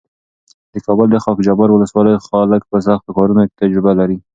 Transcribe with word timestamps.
د 0.73 0.75
کابل 0.85 1.07
د 1.11 1.17
خاکجبار 1.23 1.69
ولسوالۍ 1.71 2.13
خلک 2.27 2.61
په 2.71 2.77
سختو 2.85 3.15
کارونو 3.17 3.41
کې 3.47 3.57
تجربه 3.61 3.91
لري. 3.99 4.17